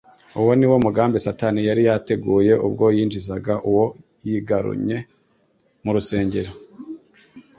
Uwo 0.39 0.51
niwo 0.57 0.77
mugambi 0.85 1.17
Satani 1.25 1.59
yari 1.69 1.81
yateguye 1.89 2.53
ubwo 2.67 2.85
yinjizaga 2.95 3.53
uwo 3.69 3.85
yigarunye 4.25 4.97
mu 5.83 5.91
rusengero. 5.95 6.51